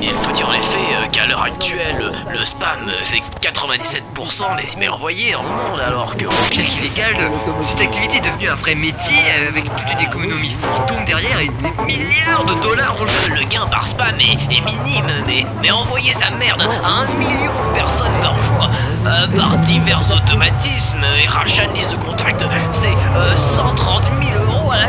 [0.00, 4.72] Il faut dire en effet euh, qu'à l'heure actuelle, le spam, euh, c'est 97% des
[4.74, 6.26] emails envoyés dans le monde, alors que...
[6.50, 11.04] Bien qu'illégal, cette activité est devenue un vrai métier euh, avec toute une économie fantôme
[11.04, 13.34] derrière et des milliards de dollars en jeu.
[13.34, 17.74] Le gain par spam est, est minime, mais, envoyer sa merde à un million de
[17.74, 18.70] personnes par jour,
[19.06, 24.16] euh, par divers automatismes et rachat de liste de contacts, c'est euh, 130 000 euros
[24.16, 24.35] à la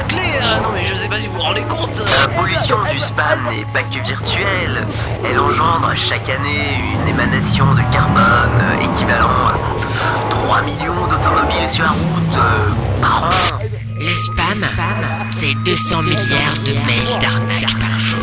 [0.08, 0.39] clé.
[0.42, 2.02] Ah non mais je sais pas si vous vous rendez compte.
[2.21, 4.86] La pollution du spam n'est pas que virtuelle.
[5.26, 11.92] Elle engendre chaque année une émanation de carbone équivalent à 3 millions d'automobiles sur la
[11.92, 13.60] route euh, par an.
[14.00, 14.70] Le spam,
[15.30, 18.19] c'est 200 milliards de mails d'arnaque par jour.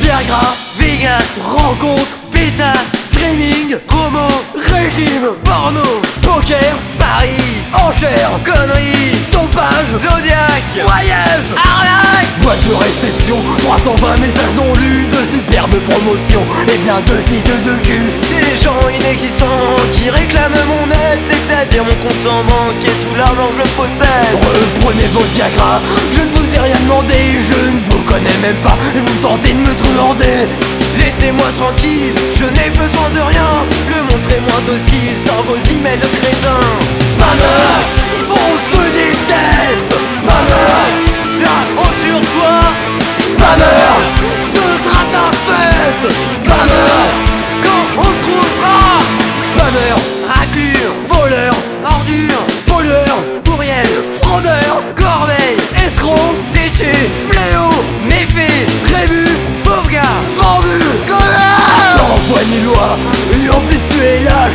[0.00, 5.82] Viagra, Vegas, rencontre, pétasse, streaming, promo, régime, porno,
[6.22, 6.76] poker,
[7.08, 15.22] paris, enchères, conneries, tompage, zodiac, voyage, arnaque, boîte de réception, 320 messages non lus, de
[15.24, 18.12] superbes promotions et bien de sites de cul.
[18.28, 23.48] Des gens inexistants qui réclament mon aide, c'est-à-dire mon compte en banque et tout l'argent
[23.56, 24.34] que je possède.
[24.44, 25.80] Reprenez vos Viagra,
[26.14, 27.16] je ne vous ai rien demandé,
[27.50, 30.48] je ne vous connais même pas et vous tentez de me truander.
[30.98, 33.50] Laissez-moi tranquille, je n'ai besoin de rien.
[33.88, 36.97] Le monde est moins docile sans vos emails crétins.
[37.18, 37.97] mother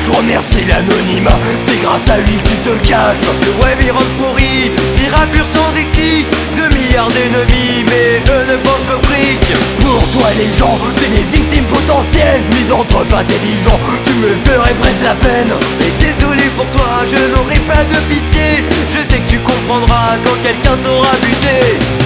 [0.05, 3.23] je remercie l'anonymat, c'est grâce à lui que tu te caches.
[3.45, 8.85] Le web rend pourri, c'est raclure sans éthique, 2 milliards d'ennemis, mais eux ne pensent
[8.87, 9.39] qu'au fric.
[9.79, 15.15] Pour toi les gens, c'est les victimes potentielles, misanthropes intelligents, tu me ferais presque la
[15.15, 15.53] peine.
[15.81, 20.37] Et désolé pour toi, je n'aurai pas de pitié, je sais que tu comprendras quand
[20.43, 22.02] quelqu'un t'aura buté.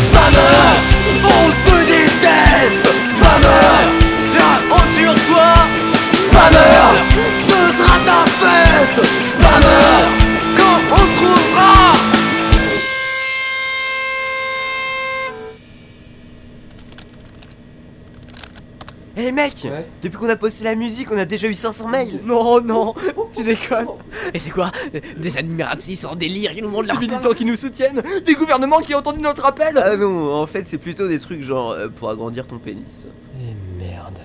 [19.17, 19.67] Eh mec
[20.03, 22.93] Depuis qu'on a posté la musique, on a déjà eu 500 mails Non, non,
[23.35, 23.87] tu déconnes.
[24.33, 24.71] Et c'est quoi?
[25.17, 28.79] Des admiratifs en délire qui nous montrent leur Des militants qui nous soutiennent, des gouvernements
[28.79, 29.77] qui ont entendu notre appel.
[29.77, 33.05] Ah non, en fait c'est plutôt des trucs genre euh, pour agrandir ton pénis.
[33.41, 34.19] Eh merde.